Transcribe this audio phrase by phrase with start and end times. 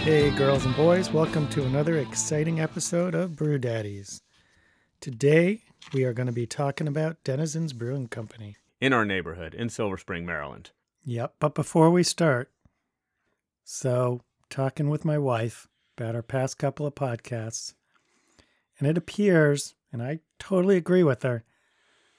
[0.00, 4.22] Hey, girls and boys, welcome to another exciting episode of Brew Daddies.
[5.00, 5.62] Today,
[5.92, 8.56] we are going to be talking about Denizens Brewing Company.
[8.80, 10.70] in our neighborhood in Silver Spring, Maryland.
[11.04, 12.50] Yep, but before we start,
[13.62, 17.74] so talking with my wife about our past couple of podcasts,
[18.78, 21.44] and it appears, and I totally agree with her,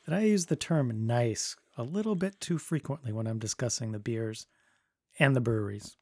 [0.06, 4.00] that I use the term nice a little bit too frequently when I'm discussing the
[4.00, 4.48] beers
[5.20, 5.98] and the breweries.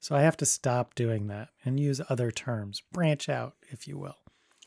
[0.00, 3.96] So I have to stop doing that and use other terms, branch out, if you
[3.96, 4.16] will.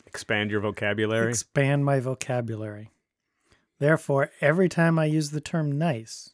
[0.06, 1.30] Expand your vocabulary.
[1.30, 2.92] expand my vocabulary.
[3.80, 6.32] Therefore, every time I use the term nice,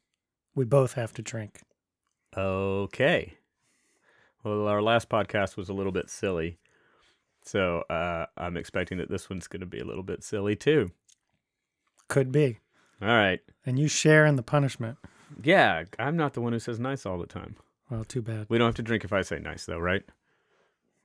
[0.54, 1.62] we both have to drink.
[2.38, 3.34] okay.
[4.44, 6.58] Well, our last podcast was a little bit silly.
[7.44, 10.92] So uh, I'm expecting that this one's going to be a little bit silly too.
[12.08, 12.60] Could be.
[13.02, 13.40] All right.
[13.66, 14.98] And you share in the punishment.
[15.44, 17.56] Yeah, I'm not the one who says nice all the time.
[17.90, 18.48] Well, too bad.
[18.50, 20.04] We don't have to drink if I say nice, though, right?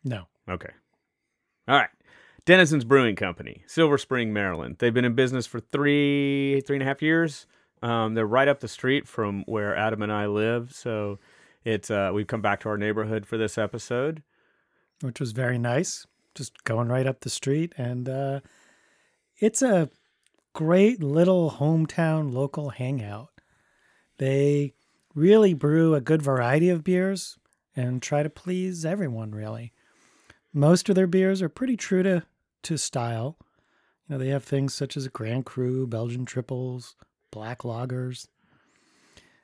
[0.04, 0.26] No.
[0.48, 0.70] Okay.
[1.68, 1.90] All right.
[2.44, 4.76] Denizens Brewing Company, Silver Spring, Maryland.
[4.78, 7.46] They've been in business for three, three and a half years.
[7.82, 10.72] Um, they're right up the street from where Adam and I live.
[10.72, 11.18] So
[11.64, 14.22] it's uh, we've come back to our neighborhood for this episode.
[15.02, 16.06] Which was very nice.
[16.36, 17.72] Just going right up the street.
[17.76, 18.40] And uh,
[19.38, 19.90] it's a
[20.52, 23.30] great little hometown local hangout.
[24.18, 24.74] They
[25.14, 27.36] really brew a good variety of beers
[27.74, 29.72] and try to please everyone, really.
[30.52, 32.22] Most of their beers are pretty true to,
[32.62, 33.36] to style.
[34.08, 36.96] You know, they have things such as Grand Cru, Belgian triples,
[37.30, 38.28] black lagers.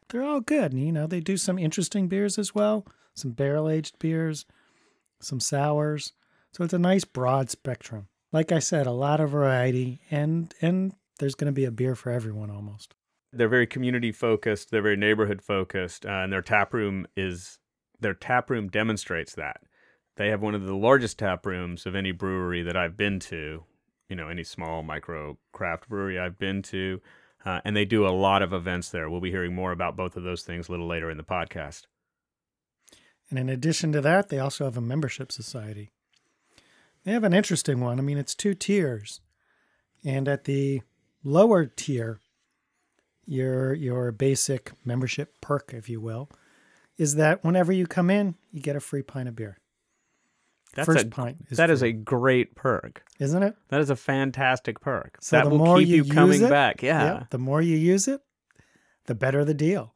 [0.09, 0.73] They're all good.
[0.73, 4.47] And, you know, they do some interesting beers as well, some barrel aged beers,
[5.21, 6.13] some sours.
[6.53, 8.09] So it's a nice broad spectrum.
[8.33, 11.95] Like I said, a lot of variety and and there's going to be a beer
[11.95, 12.95] for everyone almost.
[13.33, 14.71] They're very community focused.
[14.71, 17.59] They're very neighborhood focused, uh, and their tap room is
[18.01, 19.63] their tap room demonstrates that.
[20.17, 23.65] They have one of the largest tap rooms of any brewery that I've been to.
[24.09, 27.01] You know, any small micro craft brewery I've been to,
[27.47, 29.09] uh, and they do a lot of events there.
[29.09, 31.87] We'll be hearing more about both of those things a little later in the podcast.
[33.31, 35.93] And in addition to that, they also have a membership society.
[37.05, 37.99] They have an interesting one.
[37.99, 39.21] I mean, it's two tiers.
[40.05, 40.83] And at the
[41.25, 42.21] lower tier,
[43.27, 46.29] your your basic membership perk, if you will,
[46.99, 49.59] is that whenever you come in, you get a free pint of beer.
[50.75, 53.05] That's First a, pint is that is a great perk.
[53.21, 53.55] Isn't it?
[53.69, 55.19] That is a fantastic perk.
[55.21, 56.83] So that the will more keep you you, coming it- back.
[56.83, 57.19] Yeah.
[57.19, 58.23] Yep, the more you use it,
[59.07, 59.93] the better the deal.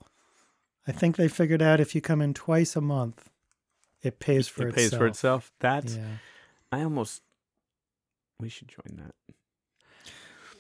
[0.87, 3.29] I think they figured out if you come in twice a month,
[4.03, 4.91] it pays for it itself.
[4.91, 5.53] pays for itself.
[5.59, 6.05] That's Yeah.
[6.73, 7.23] I almost
[8.39, 9.15] we should join that.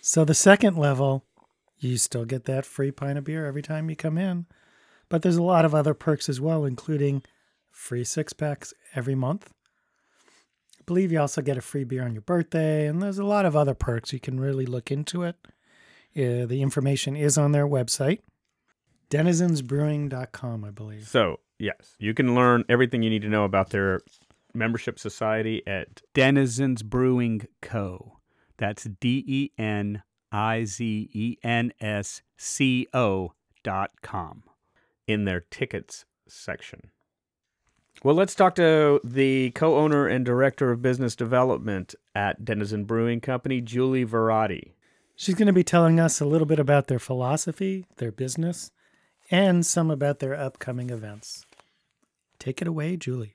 [0.00, 1.24] So the second level,
[1.78, 4.46] you still get that free pint of beer every time you come in.
[5.08, 7.22] But there's a lot of other perks as well, including
[7.70, 9.52] free six packs every month.
[10.78, 13.44] I believe you also get a free beer on your birthday, and there's a lot
[13.44, 14.12] of other perks.
[14.12, 15.36] You can really look into it.
[16.16, 18.20] Uh, the information is on their website,
[19.10, 21.06] denizensbrewing.com, I believe.
[21.06, 24.00] So, yes, you can learn everything you need to know about their
[24.56, 28.18] membership society at Denizens Brewing Co.
[28.56, 30.02] That's D E N
[30.32, 34.42] I Z E N S C O dot com
[35.06, 36.90] in their tickets section.
[38.02, 43.20] Well, let's talk to the co owner and director of business development at Denizen Brewing
[43.20, 44.72] Company, Julie Verratti.
[45.16, 48.70] She's going to be telling us a little bit about their philosophy, their business,
[49.30, 51.46] and some about their upcoming events.
[52.38, 53.34] Take it away, Julie.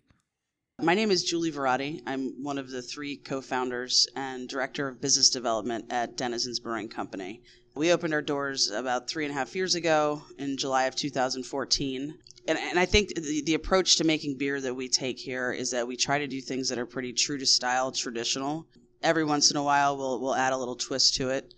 [0.84, 2.02] My name is Julie Verratti.
[2.08, 6.90] I'm one of the three co founders and director of business development at Denizens Brewing
[6.90, 7.44] Company.
[7.76, 12.18] We opened our doors about three and a half years ago in July of 2014.
[12.48, 15.70] And, and I think the, the approach to making beer that we take here is
[15.70, 18.66] that we try to do things that are pretty true to style, traditional.
[19.04, 21.54] Every once in a while, we'll, we'll add a little twist to it.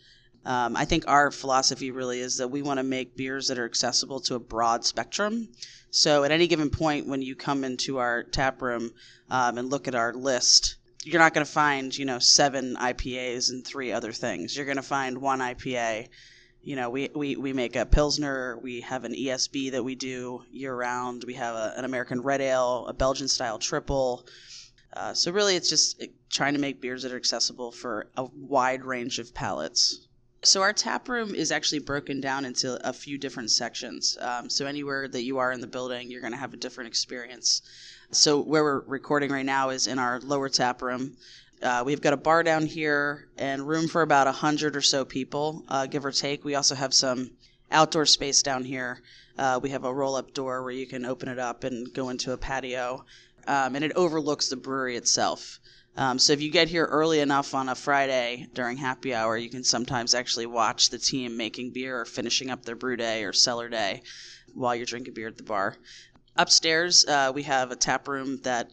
[0.45, 3.65] Um, I think our philosophy really is that we want to make beers that are
[3.65, 5.47] accessible to a broad spectrum.
[5.89, 8.91] So at any given point when you come into our tap room
[9.29, 13.51] um, and look at our list, you're not going to find you know seven IPAs
[13.51, 14.55] and three other things.
[14.55, 16.09] You're going to find one IPA.
[16.61, 20.43] You know, we, we, we make a Pilsner, we have an ESB that we do
[20.49, 24.25] year round, we have a, an American Red Ale, a Belgian style triple.
[24.95, 28.85] Uh, so, really, it's just trying to make beers that are accessible for a wide
[28.85, 30.07] range of palates.
[30.45, 34.17] So our tap room is actually broken down into a few different sections.
[34.19, 36.89] Um, so anywhere that you are in the building, you're going to have a different
[36.89, 37.61] experience.
[38.11, 41.15] So where we're recording right now is in our lower tap room.
[41.61, 45.05] Uh, we've got a bar down here and room for about a hundred or so
[45.05, 46.43] people, uh, give or take.
[46.43, 47.31] We also have some
[47.71, 49.01] outdoor space down here.
[49.37, 52.33] Uh, we have a roll-up door where you can open it up and go into
[52.33, 53.05] a patio,
[53.47, 55.61] um, and it overlooks the brewery itself.
[55.95, 59.49] Um, so if you get here early enough on a Friday during happy hour, you
[59.49, 63.31] can sometimes actually watch the team making beer or finishing up their brew day or
[63.31, 64.01] cellar day
[64.55, 65.77] while you're drinking beer at the bar.
[66.35, 68.71] Upstairs, uh, we have a tap room that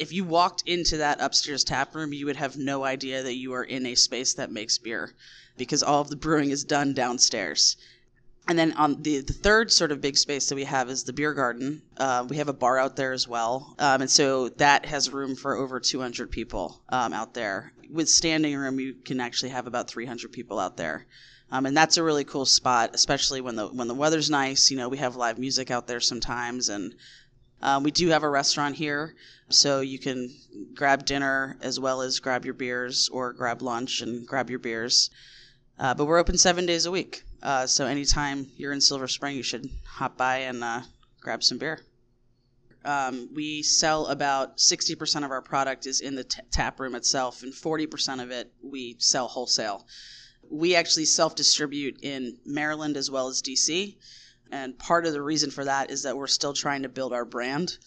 [0.00, 3.52] if you walked into that upstairs tap room, you would have no idea that you
[3.54, 5.14] are in a space that makes beer
[5.56, 7.76] because all of the brewing is done downstairs.
[8.48, 11.12] And then on the, the third sort of big space that we have is the
[11.12, 11.82] beer garden.
[11.96, 13.74] Uh, we have a bar out there as well.
[13.78, 17.72] Um, and so that has room for over 200 people um, out there.
[17.90, 21.06] With standing room, you can actually have about 300 people out there.
[21.50, 24.70] Um, and that's a really cool spot, especially when the when the weather's nice.
[24.70, 26.94] You know, we have live music out there sometimes, and
[27.62, 29.14] um, we do have a restaurant here,
[29.48, 30.34] so you can
[30.74, 35.10] grab dinner as well as grab your beers, or grab lunch and grab your beers.
[35.78, 37.22] Uh, but we're open seven days a week.
[37.46, 40.80] Uh, so anytime you're in Silver Spring, you should hop by and uh,
[41.20, 41.80] grab some beer.
[42.84, 47.44] Um, we sell about 60% of our product is in the t- tap room itself,
[47.44, 49.86] and 40% of it we sell wholesale.
[50.50, 53.96] We actually self distribute in Maryland as well as DC.
[54.50, 57.24] And part of the reason for that is that we're still trying to build our
[57.24, 57.78] brand.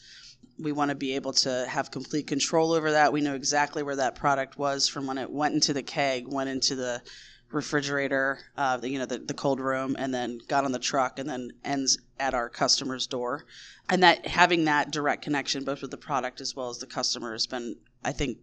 [0.57, 3.11] We want to be able to have complete control over that.
[3.11, 6.49] We know exactly where that product was from when it went into the keg, went
[6.49, 7.01] into the
[7.51, 11.29] refrigerator, uh, you know, the, the cold room, and then got on the truck and
[11.29, 13.45] then ends at our customer's door.
[13.89, 17.31] And that having that direct connection, both with the product as well as the customer,
[17.31, 18.37] has been, I think,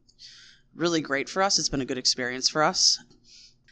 [0.75, 1.59] really great for us.
[1.59, 2.99] It's been a good experience for us.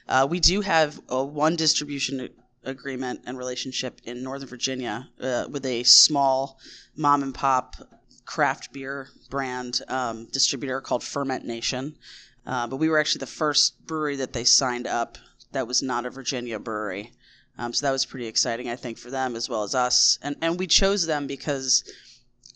[0.08, 2.28] Uh, we do have a one distribution
[2.62, 6.58] agreement and relationship in Northern Virginia uh, with a small
[6.96, 7.76] mom and pop
[8.24, 11.96] craft beer brand um, distributor called Ferment Nation.
[12.46, 15.18] Uh, but we were actually the first brewery that they signed up
[15.52, 17.12] that was not a Virginia brewery.
[17.56, 20.18] Um, so that was pretty exciting, I think, for them as well as us.
[20.22, 21.84] And and we chose them because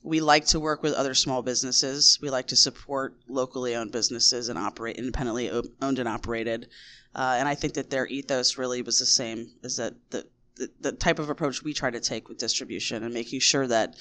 [0.03, 2.19] we like to work with other small businesses.
[2.21, 6.69] We like to support locally owned businesses and operate independently owned and operated.
[7.15, 10.27] Uh, and I think that their ethos really was the same as that the,
[10.57, 13.97] the, the type of approach we try to take with distribution and making sure that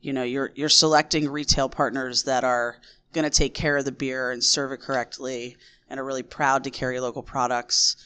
[0.00, 2.76] you know you're you're selecting retail partners that are
[3.12, 5.56] going to take care of the beer and serve it correctly
[5.88, 7.96] and are really proud to carry local products.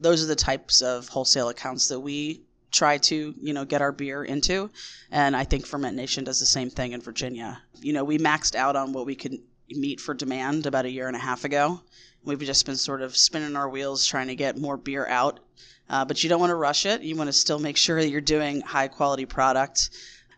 [0.00, 3.92] Those are the types of wholesale accounts that we try to, you know, get our
[3.92, 4.70] beer into.
[5.10, 7.62] And I think Ferment Nation does the same thing in Virginia.
[7.80, 9.38] You know, we maxed out on what we could
[9.70, 11.80] meet for demand about a year and a half ago.
[12.24, 15.40] We've just been sort of spinning our wheels trying to get more beer out.
[15.88, 17.02] Uh, but you don't want to rush it.
[17.02, 19.90] You want to still make sure that you're doing high quality product.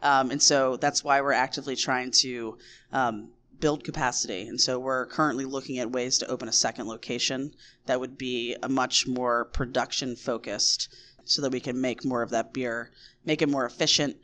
[0.03, 2.59] Um, and so that's why we're actively trying to
[2.93, 3.29] um,
[3.60, 4.43] build capacity.
[4.43, 7.55] And so we're currently looking at ways to open a second location
[7.87, 10.88] that would be a much more production focused
[11.25, 12.90] so that we can make more of that beer,
[13.25, 14.16] make it more efficient,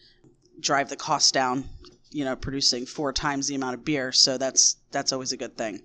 [0.60, 1.68] drive the cost down,
[2.10, 4.12] you know, producing four times the amount of beer.
[4.12, 5.82] So that's that's always a good thing.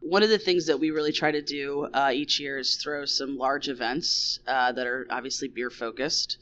[0.00, 3.04] One of the things that we really try to do uh, each year is throw
[3.04, 6.38] some large events uh, that are obviously beer focused.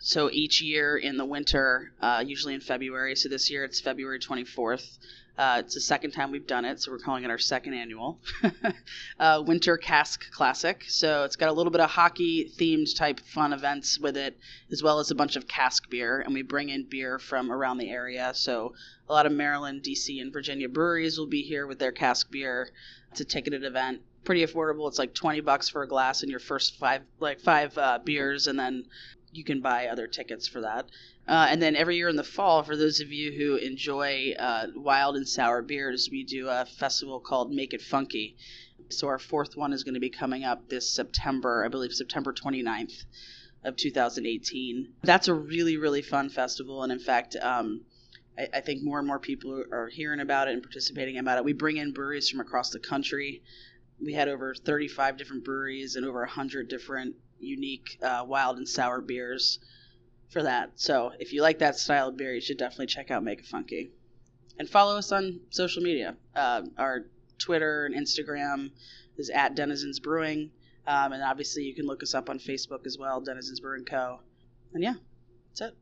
[0.00, 4.20] So each year in the winter, uh, usually in February, so this year it's February
[4.20, 4.98] 24th,
[5.38, 8.18] uh, it's the second time we've done it, so we're calling it our second annual
[9.20, 10.84] uh, Winter Cask Classic.
[10.88, 14.36] So it's got a little bit of hockey themed type fun events with it,
[14.72, 16.20] as well as a bunch of cask beer.
[16.20, 18.32] And we bring in beer from around the area.
[18.34, 18.74] So
[19.08, 22.70] a lot of Maryland, DC, and Virginia breweries will be here with their cask beer.
[23.12, 24.88] It's a ticketed event, pretty affordable.
[24.88, 28.48] It's like twenty bucks for a glass and your first five like five uh, beers,
[28.48, 28.86] and then
[29.32, 30.86] you can buy other tickets for that.
[31.26, 34.66] Uh, and then every year in the fall, for those of you who enjoy uh,
[34.74, 38.36] wild and sour beers, we do a festival called Make It Funky.
[38.88, 42.32] So our fourth one is going to be coming up this September, I believe September
[42.32, 43.04] 29th
[43.64, 44.94] of 2018.
[45.02, 46.82] That's a really, really fun festival.
[46.82, 47.82] And in fact, um,
[48.38, 51.44] I, I, think more and more people are hearing about it and participating about it.
[51.44, 53.42] We bring in breweries from across the country.
[54.00, 59.00] We had over 35 different breweries and over 100 different unique uh, wild and sour
[59.00, 59.58] beers
[60.30, 60.72] for that.
[60.76, 63.46] So if you like that style of beer, you should definitely check out Make It
[63.46, 63.90] Funky.
[64.58, 66.16] And follow us on social media.
[66.34, 67.06] Uh, our
[67.38, 68.70] Twitter and Instagram
[69.16, 70.50] is at Denizens Brewing.
[70.86, 74.20] Um, and obviously, you can look us up on Facebook as well, Denizens Brewing Co.
[74.74, 74.94] And yeah,
[75.50, 75.76] that's it.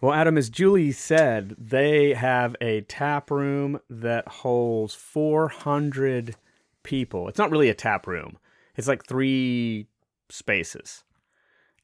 [0.00, 6.36] Well, Adam, as Julie said, they have a tap room that holds 400
[6.84, 7.28] people.
[7.28, 8.38] It's not really a tap room,
[8.76, 9.88] it's like three
[10.30, 11.04] spaces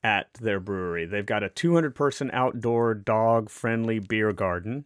[0.03, 1.07] at their brewery.
[1.07, 4.85] They've got a 200 person outdoor dog friendly beer garden.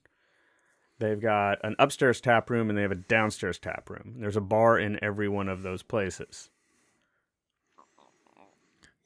[1.00, 4.16] They've got an upstairs tap room and they have a downstairs tap room.
[4.18, 6.50] There's a bar in every one of those places.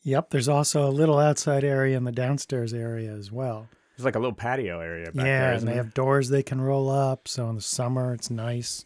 [0.05, 3.69] Yep, there's also a little outside area in the downstairs area as well.
[3.97, 5.53] There's like a little patio area back yeah, there.
[5.53, 5.83] and they there?
[5.83, 8.85] have doors they can roll up, so in the summer it's nice.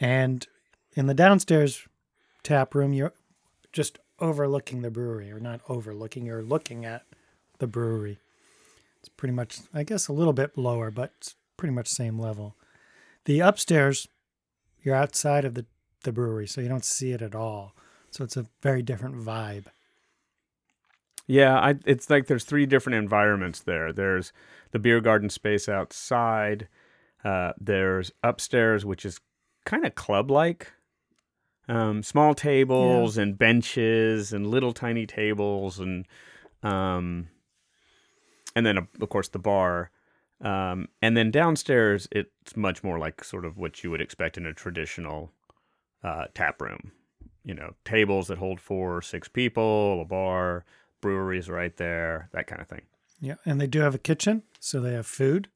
[0.00, 0.46] And
[0.94, 1.86] in the downstairs
[2.42, 3.12] tap room, you're
[3.72, 7.02] just overlooking the brewery, or not overlooking, you're looking at
[7.58, 8.18] the brewery.
[9.00, 12.54] It's pretty much, I guess, a little bit lower, but it's pretty much same level.
[13.24, 14.08] The upstairs,
[14.82, 15.66] you're outside of the,
[16.04, 17.74] the brewery, so you don't see it at all.
[18.10, 19.66] So it's a very different vibe.
[21.26, 23.92] Yeah, I, it's like there's three different environments there.
[23.92, 24.32] There's
[24.70, 26.68] the beer garden space outside.
[27.24, 29.20] Uh, there's upstairs, which is
[29.64, 30.72] kind of club-like.
[31.68, 36.06] Um, small tables and benches and little tiny tables and
[36.62, 37.28] um,
[38.56, 39.90] and then of of course the bar.
[40.40, 44.44] Um, and then downstairs, it's much more like sort of what you would expect in
[44.44, 45.30] a traditional
[46.02, 46.92] uh, tap room.
[47.44, 50.64] You know, tables that hold four or six people, a bar,
[51.00, 52.82] breweries right there, that kind of thing.
[53.20, 55.48] Yeah, and they do have a kitchen, so they have food.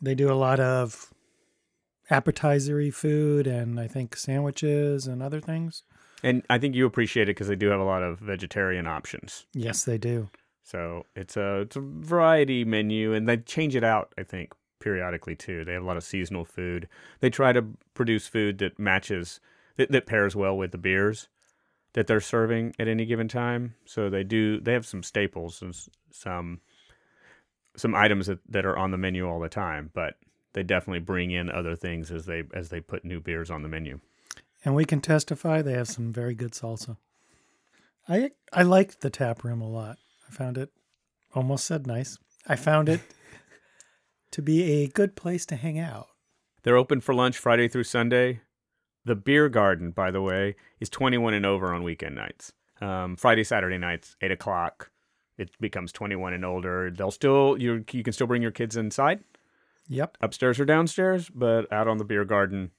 [0.00, 1.12] They do a lot of
[2.10, 5.82] appetizery food and I think sandwiches and other things.
[6.22, 9.46] And I think you appreciate it because they do have a lot of vegetarian options.
[9.52, 10.28] Yes, they do.
[10.64, 14.12] So it's a it's a variety menu, and they change it out.
[14.18, 15.64] I think periodically too.
[15.64, 16.88] They have a lot of seasonal food.
[17.20, 19.40] They try to produce food that matches
[19.76, 21.28] that, that pairs well with the beers
[21.94, 23.74] that they're serving at any given time.
[23.86, 24.60] So they do.
[24.60, 25.74] They have some staples and
[26.10, 26.60] some
[27.76, 30.16] some items that, that are on the menu all the time, but
[30.52, 33.68] they definitely bring in other things as they as they put new beers on the
[33.68, 34.00] menu.
[34.64, 36.96] And we can testify they have some very good salsa.
[38.08, 39.98] I I liked the tap room a lot.
[40.28, 40.70] I found it
[41.34, 42.18] almost said nice.
[42.46, 43.00] I found it
[44.32, 46.08] to be a good place to hang out.
[46.62, 48.40] They're open for lunch Friday through Sunday.
[49.04, 52.52] The beer garden, by the way, is 21 and over on weekend nights.
[52.80, 54.90] Um, Friday, Saturday nights, 8 o'clock.
[55.38, 56.90] It becomes 21 and older.
[56.90, 59.24] They'll still, you, you can still bring your kids inside,
[59.88, 60.18] Yep.
[60.20, 62.70] upstairs or downstairs, but out on the beer garden,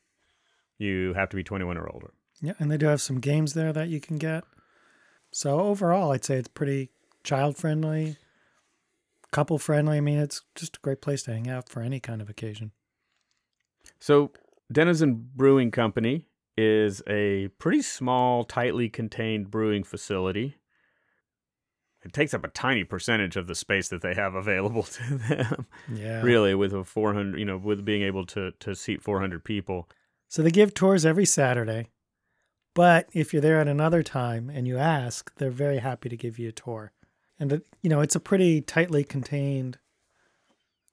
[0.78, 2.14] you have to be 21 or older.
[2.42, 4.44] Yeah, and they do have some games there that you can get.
[5.32, 6.90] So overall, I'd say it's pretty
[7.24, 8.18] child friendly,
[9.32, 9.98] couple friendly.
[9.98, 12.72] I mean, it's just a great place to hang out for any kind of occasion.
[14.00, 14.32] So,
[14.72, 16.26] Denizen Brewing Company
[16.58, 20.58] is a pretty small, tightly contained brewing facility.
[22.10, 25.68] It takes up a tiny percentage of the space that they have available to them.
[25.94, 26.22] Yeah.
[26.24, 29.88] really with a 400 you know with being able to to seat 400 people
[30.28, 31.90] So they give tours every Saturday,
[32.74, 36.40] but if you're there at another time and you ask, they're very happy to give
[36.40, 36.92] you a tour.
[37.40, 39.78] And it, you know, it's a pretty tightly contained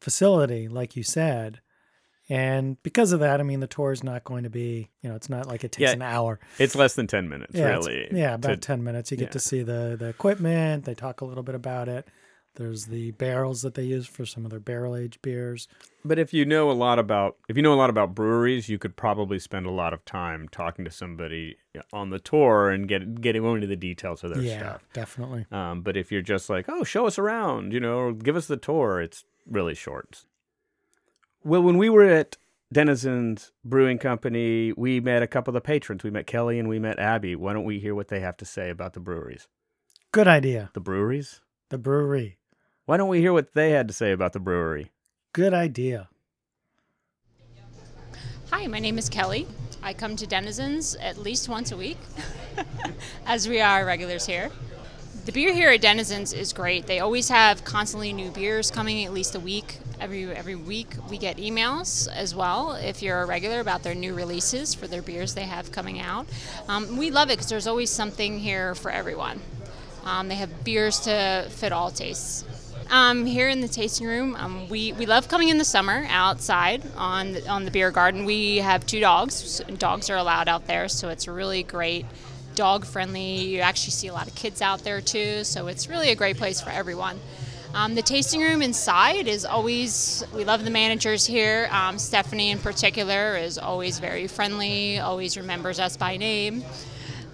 [0.01, 1.61] facility, like you said.
[2.29, 5.15] And because of that, I mean, the tour is not going to be, you know,
[5.15, 6.41] it's not like it takes Yeah, an hour.
[6.59, 9.11] it's less than 10 minutes Yeah, really yeah, to- about 10 minutes.
[9.11, 9.31] You get yeah.
[9.31, 10.85] to see the, the equipment.
[10.85, 12.09] They talk a little bit about it.
[12.57, 15.69] There's the barrels that they use for some of their barrel aged beers.
[16.07, 18.79] but if you know a lot about if you know a lot about breweries you
[18.79, 21.59] could probably spend a lot of time talking to somebody
[21.93, 25.45] on the tour and get getting into the details of their yeah, stuff definitely.
[25.53, 28.47] um, but if you're just like oh show us around you know or give us
[28.47, 30.25] the tour it's really short
[31.47, 32.37] well when we were at
[32.73, 36.03] Denizens Brewing Company, we met a couple of the patrons.
[36.03, 37.37] We met Kelly and we met Abby.
[37.37, 39.47] Why don't we hear what they have to say about the breweries?
[40.11, 40.71] Good idea.
[40.75, 41.41] The breweries?
[41.71, 42.39] The brewery.
[42.85, 44.91] Why don't we hear what they had to say about the brewery?
[45.33, 46.09] Good idea.
[48.51, 49.47] Hi, my name is Kelly.
[49.83, 51.99] I come to Denizens at least once a week,
[53.27, 54.51] as we are regulars here.
[55.27, 56.87] The beer here at Denizens is great.
[56.87, 59.79] They always have constantly new beers coming at least a week.
[59.99, 64.15] Every every week we get emails as well if you're a regular about their new
[64.15, 66.27] releases for their beers they have coming out.
[66.69, 69.41] Um, we love it because there's always something here for everyone.
[70.05, 72.45] Um, they have beers to fit all tastes.
[72.89, 76.85] Um, here in the tasting room, um, we, we love coming in the summer outside
[76.97, 78.25] on the, on the beer garden.
[78.25, 79.61] We have two dogs.
[79.79, 82.07] Dogs are allowed out there, so it's really great,
[82.55, 83.39] dog friendly.
[83.47, 86.37] You actually see a lot of kids out there too, so it's really a great
[86.37, 87.19] place for everyone.
[87.77, 91.69] Um, the tasting room inside is always, we love the managers here.
[91.71, 96.65] Um, Stephanie, in particular, is always very friendly, always remembers us by name.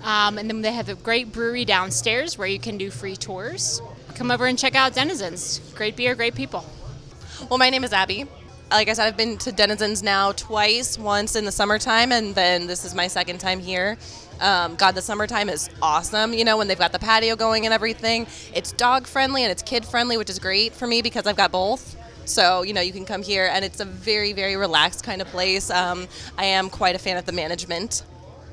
[0.02, 3.80] Um, and then they have a great brewery downstairs where you can do free tours.
[4.16, 5.60] Come over and check out Denizens.
[5.76, 6.66] Great beer, great people.
[7.48, 8.26] Well, my name is Abby.
[8.68, 12.66] Like I said, I've been to Denizens now twice, once in the summertime, and then
[12.66, 13.96] this is my second time here.
[14.40, 16.32] Um, God, the summertime is awesome.
[16.34, 18.26] You know, when they've got the patio going and everything.
[18.54, 21.52] It's dog friendly and it's kid friendly, which is great for me because I've got
[21.52, 21.96] both.
[22.24, 25.28] So, you know, you can come here and it's a very, very relaxed kind of
[25.28, 25.70] place.
[25.70, 26.06] Um,
[26.38, 28.04] I am quite a fan of the management.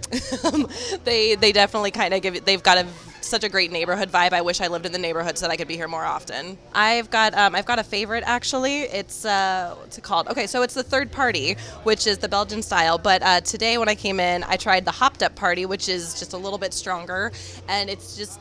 [1.03, 2.87] they they definitely kind of give it, they've got a
[3.29, 4.33] such a great neighborhood vibe.
[4.33, 6.57] I wish I lived in the neighborhood so that I could be here more often.
[6.73, 8.81] I've got um, I've got a favorite actually.
[8.81, 10.27] It's uh, what's it called?
[10.27, 12.97] Okay, so it's the third party, which is the Belgian style.
[12.97, 16.19] But uh, today when I came in, I tried the hopped up party, which is
[16.19, 17.31] just a little bit stronger,
[17.67, 18.39] and it's just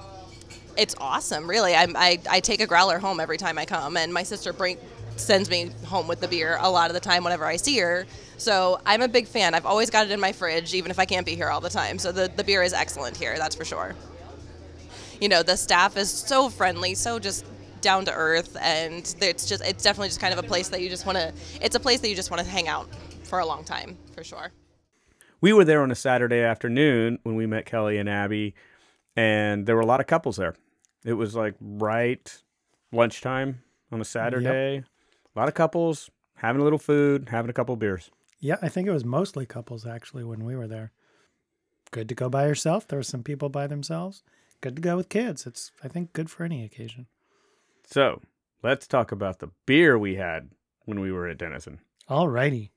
[0.76, 1.48] it's awesome.
[1.48, 4.52] Really, I I, I take a growler home every time I come, and my sister
[4.52, 4.78] bring
[5.16, 8.06] sends me home with the beer a lot of the time whenever I see her.
[8.36, 9.54] So I'm a big fan.
[9.54, 11.70] I've always got it in my fridge, even if I can't be here all the
[11.70, 11.98] time.
[11.98, 13.96] So the, the beer is excellent here, that's for sure.
[15.20, 17.44] You know, the staff is so friendly, so just
[17.80, 20.88] down to earth, and it's just it's definitely just kind of a place that you
[20.88, 21.32] just want to.
[21.60, 22.88] It's a place that you just want to hang out
[23.24, 24.52] for a long time, for sure.
[25.40, 28.54] We were there on a Saturday afternoon when we met Kelly and Abby,
[29.16, 30.54] and there were a lot of couples there.
[31.04, 32.42] It was like right
[32.92, 34.84] lunchtime on a Saturday.
[35.34, 38.10] A lot of couples having a little food, having a couple beers.
[38.40, 40.92] Yeah, I think it was mostly couples actually when we were there.
[41.90, 42.86] Good to go by yourself.
[42.86, 44.22] There were some people by themselves.
[44.60, 45.46] Good to go with kids.
[45.46, 47.06] It's I think good for any occasion.
[47.84, 48.20] So
[48.62, 50.50] let's talk about the beer we had
[50.84, 51.80] when we were at Denizen.
[52.08, 52.70] Alrighty.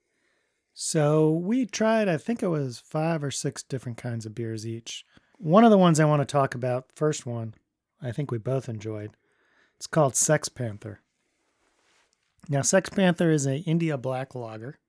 [0.74, 5.06] So we tried, I think it was five or six different kinds of beers each.
[5.38, 7.56] One of the ones I want to talk about, first one,
[8.02, 9.12] I think we both enjoyed.
[9.76, 11.02] It's called Sex Panther.
[12.48, 14.80] Now, Sex Panther is a India black lager,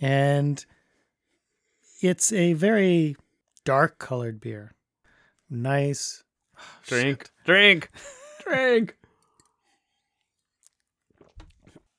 [0.00, 0.64] and
[2.00, 3.16] it's a very
[3.64, 4.74] dark colored beer.
[5.50, 6.22] Nice.
[6.86, 7.44] Drink, Shit.
[7.44, 7.90] drink,
[8.46, 8.96] drink.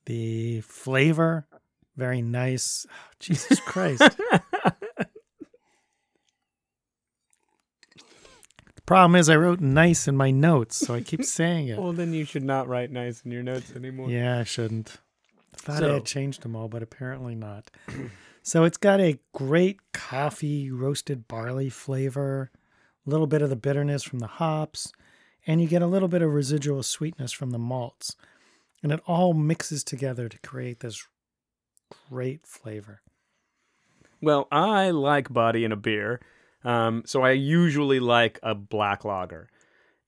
[0.06, 1.48] The flavor,
[1.96, 2.86] very nice.
[3.20, 4.00] Jesus Christ.
[4.00, 4.42] the
[8.86, 11.78] problem is, I wrote nice in my notes, so I keep saying it.
[11.78, 14.10] Well, then you should not write nice in your notes anymore.
[14.10, 14.98] Yeah, I shouldn't.
[15.56, 17.70] Thought I had changed them all, but apparently not.
[18.42, 22.50] so it's got a great coffee roasted barley flavor,
[23.06, 24.92] a little bit of the bitterness from the hops,
[25.48, 28.16] and you get a little bit of residual sweetness from the malts.
[28.84, 31.08] And it all mixes together to create this
[32.10, 33.02] great flavor.
[34.22, 36.20] Well, I like body in a beer,
[36.64, 39.50] um, so I usually like a black lager.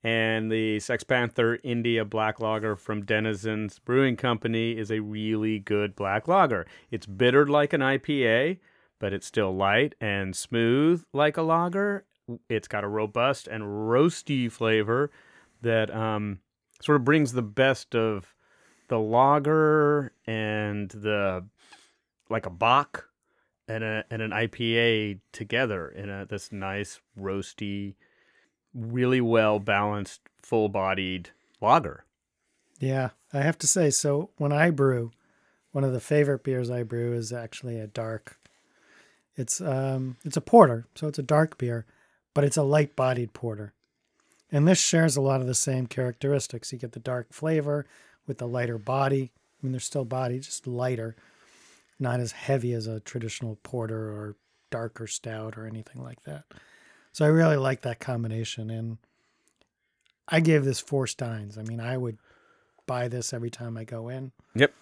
[0.04, 5.96] And the Sex Panther India Black Lager from Denizens Brewing Company is a really good
[5.96, 6.66] black lager.
[6.90, 8.58] It's bittered like an IPA,
[8.98, 12.04] but it's still light and smooth like a lager.
[12.48, 15.10] It's got a robust and roasty flavor
[15.62, 16.40] that um,
[16.80, 18.34] sort of brings the best of
[18.88, 21.44] the lager and the
[22.28, 23.08] like a bock
[23.68, 27.94] and a and an IPA together in a this nice roasty,
[28.74, 32.04] really well balanced, full bodied lager.
[32.78, 35.12] Yeah, I have to say, so when I brew,
[35.72, 38.38] one of the favorite beers I brew is actually a dark.
[39.36, 41.86] It's um it's a porter, so it's a dark beer,
[42.34, 43.72] but it's a light-bodied porter.
[44.52, 46.72] And this shares a lot of the same characteristics.
[46.72, 47.86] You get the dark flavor
[48.26, 49.32] with the lighter body.
[49.32, 51.16] I mean, there's still body, just lighter,
[51.98, 54.36] not as heavy as a traditional porter or
[54.70, 56.44] darker stout or anything like that.
[57.12, 58.98] So I really like that combination, and
[60.28, 61.56] I gave this four steins.
[61.56, 62.18] I mean, I would
[62.86, 64.32] buy this every time I go in.
[64.54, 64.74] Yep.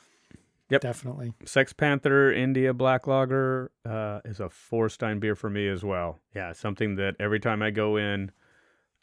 [0.73, 0.81] Yep.
[0.81, 1.35] Definitely.
[1.45, 6.19] Sex Panther India Black Lager uh, is a four stein beer for me as well.
[6.35, 8.31] Yeah, something that every time I go in,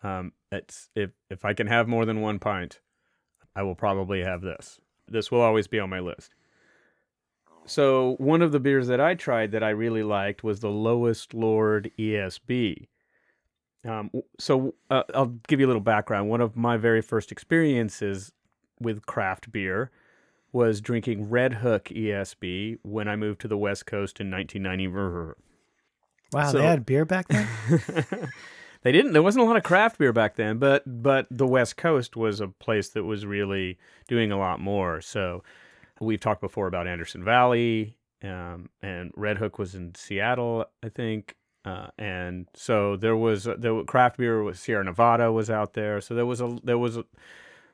[0.01, 2.79] um, it's if if I can have more than one pint,
[3.55, 4.79] I will probably have this.
[5.07, 6.33] This will always be on my list.
[7.65, 11.35] So one of the beers that I tried that I really liked was the Lowest
[11.35, 12.87] Lord ESB.
[13.87, 16.29] Um, so uh, I'll give you a little background.
[16.29, 18.31] One of my very first experiences
[18.79, 19.91] with craft beer
[20.51, 25.35] was drinking Redhook ESB when I moved to the West Coast in 1990.
[26.31, 27.47] Wow, So- they had beer back then?
[28.83, 29.13] they didn't.
[29.13, 32.39] There wasn't a lot of craft beer back then, but but the West Coast was
[32.39, 35.01] a place that was really doing a lot more.
[35.01, 35.43] So
[35.99, 41.35] we've talked before about Anderson Valley, um, and Redhook was in Seattle, I think.
[41.65, 45.99] Uh, and so there was the craft beer was Sierra Nevada was out there.
[45.99, 47.05] So there was a there was a,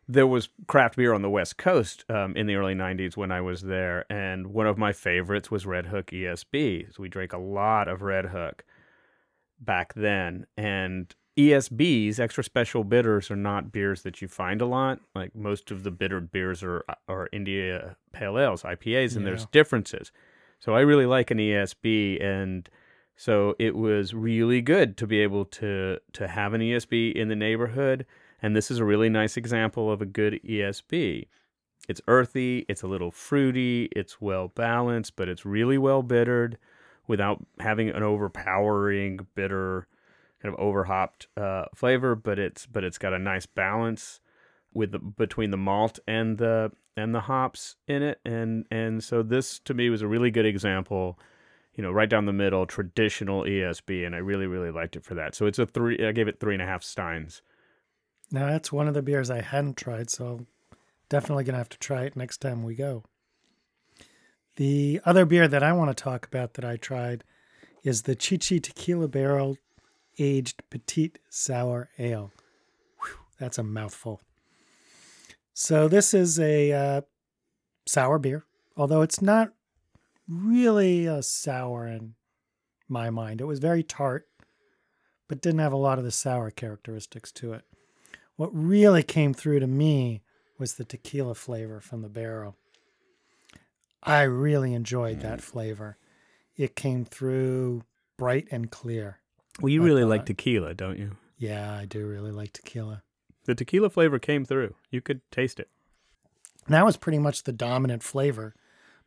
[0.07, 3.41] there was craft beer on the West Coast um, in the early 90s when I
[3.41, 4.05] was there.
[4.11, 6.93] And one of my favorites was Redhook ESB.
[6.95, 8.61] So we drank a lot of Redhook
[9.59, 10.45] back then.
[10.55, 14.99] And ESBs, extra special bitters, are not beers that you find a lot.
[15.15, 20.11] Like most of the bittered beers are, are India Pale Ales, IPAs, and there's differences.
[20.59, 22.23] So I really like an ESB.
[22.23, 22.69] And
[23.15, 27.35] so it was really good to be able to to have an ESB in the
[27.35, 28.05] neighborhood.
[28.41, 31.27] And this is a really nice example of a good ESB.
[31.87, 36.57] It's earthy, it's a little fruity, it's well balanced, but it's really well bittered
[37.07, 39.87] without having an overpowering bitter
[40.41, 44.19] kind of overhopped uh, flavor, but it's but it's got a nice balance
[44.73, 49.23] with the, between the malt and the and the hops in it, and and so
[49.23, 51.19] this to me was a really good example,
[51.73, 55.15] you know, right down the middle, traditional ESB, and I really really liked it for
[55.15, 55.35] that.
[55.35, 56.05] So it's a three.
[56.05, 57.41] I gave it three and a half steins.
[58.31, 60.45] Now that's one of the beers I hadn't tried, so
[61.09, 63.03] definitely gonna have to try it next time we go.
[64.55, 67.23] The other beer that I want to talk about that I tried
[67.83, 69.57] is the Chichi Tequila Barrel
[70.17, 72.31] Aged Petite Sour Ale.
[72.99, 74.21] Whew, that's a mouthful.
[75.53, 77.01] So this is a uh,
[77.85, 79.53] sour beer, although it's not
[80.27, 82.15] really a sour in
[82.87, 83.41] my mind.
[83.41, 84.27] It was very tart,
[85.27, 87.65] but didn't have a lot of the sour characteristics to it.
[88.35, 90.21] What really came through to me
[90.57, 92.55] was the tequila flavor from the barrel.
[94.03, 95.43] I really enjoyed that mm.
[95.43, 95.97] flavor.
[96.55, 97.83] It came through
[98.17, 99.19] bright and clear.
[99.59, 101.17] Well, you I really like tequila, don't you?
[101.37, 103.03] Yeah, I do really like tequila.
[103.45, 104.75] The tequila flavor came through.
[104.89, 105.69] You could taste it.
[106.65, 108.55] And that was pretty much the dominant flavor.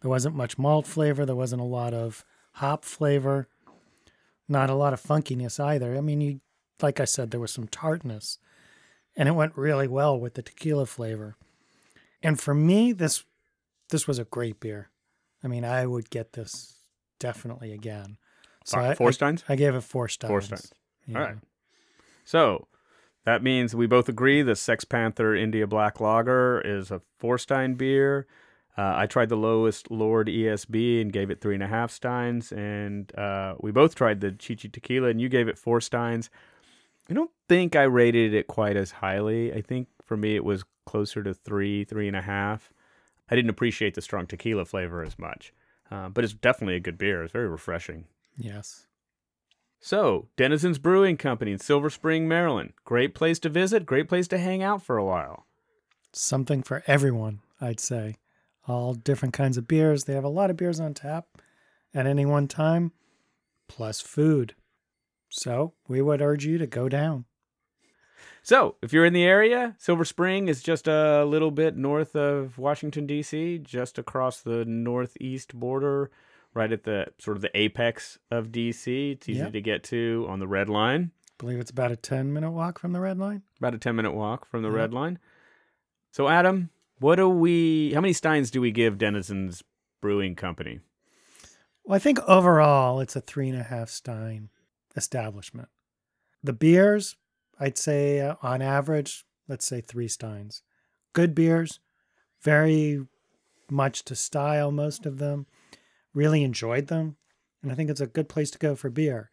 [0.01, 1.27] There wasn't much malt flavor.
[1.27, 3.49] There wasn't a lot of hop flavor.
[4.49, 5.97] Not a lot of funkiness either.
[5.97, 6.41] I mean, you,
[6.81, 8.39] like I said, there was some tartness,
[9.19, 11.37] and it went really well with the tequila flavor.
[12.23, 13.25] And for me, this
[13.91, 14.91] this was a great beer.
[15.43, 16.77] I mean, I would get this
[17.19, 18.17] definitely again.
[18.65, 19.45] So four I- steins?
[19.49, 20.31] I, gave it four stars.
[20.31, 20.73] Four steins.
[21.07, 21.19] Yeah.
[21.19, 21.37] All right.
[22.25, 22.69] So
[23.25, 27.75] that means we both agree the Sex Panther India Black Lager is a four stein
[27.75, 28.27] beer.
[28.77, 32.53] Uh, I tried the lowest Lord ESB and gave it three and a half steins,
[32.53, 36.31] and uh, we both tried the Chichi Tequila, and you gave it four steins.
[37.11, 39.53] I don't think I rated it quite as highly.
[39.53, 42.73] I think for me it was closer to three, three and a half.
[43.31, 45.53] I didn't appreciate the strong tequila flavor as much,
[45.91, 47.23] uh, but it's definitely a good beer.
[47.23, 48.07] It's very refreshing.
[48.37, 48.87] Yes.
[49.81, 52.73] So, Denizens Brewing Company in Silver Spring, Maryland.
[52.85, 55.47] Great place to visit, great place to hang out for a while.
[56.13, 58.17] something for everyone, I'd say.
[58.67, 60.05] All different kinds of beers.
[60.05, 61.27] They have a lot of beers on tap
[61.95, 62.93] at any one time,
[63.69, 64.55] plus food.
[65.29, 67.25] So we would urge you to go down.
[68.43, 72.57] So, if you're in the area, Silver Spring is just a little bit north of
[72.57, 76.11] Washington, D.C., just across the northeast border,
[76.55, 79.11] right at the sort of the apex of D.C.
[79.13, 79.53] It's easy Yep.
[79.53, 82.79] to get to on the Red Line, I believe it's about a 10 minute walk
[82.79, 83.43] from the red line.
[83.59, 84.77] about a 10 minute walk from the Yep.
[84.77, 85.19] Red Line.
[86.11, 89.63] So, Adam, what do we, how many steins do we give Denizens
[90.01, 90.81] Brewing Company?
[91.85, 94.49] Well, I think overall it's a three and a half stein
[94.99, 95.69] establishment.
[96.43, 97.17] The beers,
[97.59, 100.63] I'd say uh, on average, let's say three steins.
[101.15, 101.81] Good beers,
[102.43, 103.07] very
[103.71, 105.47] much to style, most of them.
[106.15, 107.17] Really enjoyed them.
[107.63, 109.31] And I think it's a good place to go for beer.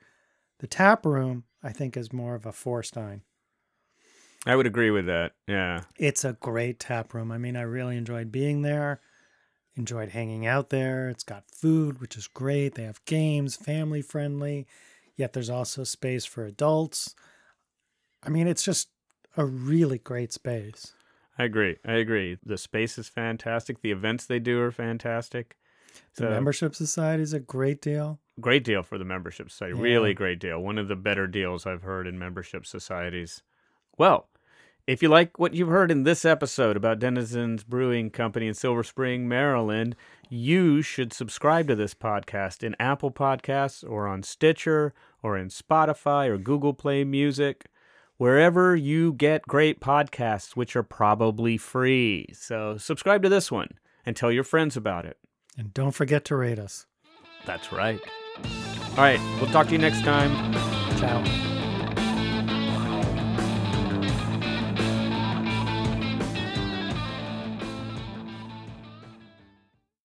[0.60, 3.22] The tap room, I think, is more of a four stein.
[4.46, 5.34] I would agree with that.
[5.48, 5.82] Yeah.
[5.98, 7.32] It's a great tap room.
[7.32, 9.02] I mean, I really enjoyed being there,
[9.76, 11.10] enjoyed hanging out there.
[11.10, 12.76] It's got food, which is great.
[12.76, 14.68] They have games, family friendly,
[15.16, 17.16] yet there's also space for adults.
[18.24, 18.90] I mean, it's just
[19.38, 20.94] a really great space.
[21.38, 21.78] I agree.
[21.86, 22.38] I agree.
[22.46, 23.82] The space is fantastic.
[23.82, 25.58] The events they do are fantastic.
[26.16, 28.20] The So, membership society is a great deal.
[28.40, 29.76] great deal for the membership society.
[29.76, 29.82] Yeah.
[29.84, 30.60] Really great deal.
[30.62, 33.44] One of the better deals I've heard in membership societies.
[33.98, 34.30] Well,
[34.88, 38.84] if you like what you've heard in this episode about Denizens Brewing Company in Silver
[38.84, 39.96] Spring, Maryland,
[40.30, 44.94] you should subscribe to this podcast in Apple Podcasts or on Stitcher
[45.24, 47.66] or in Spotify or Google Play Music,
[48.18, 52.28] wherever you get great podcasts, which are probably free.
[52.34, 53.70] So subscribe to this one
[54.06, 55.18] and tell your friends about it.
[55.58, 56.86] And don't forget to rate us.
[57.46, 58.00] That's right.
[58.92, 60.54] All right, we'll talk to you next time.
[61.00, 61.55] Ciao.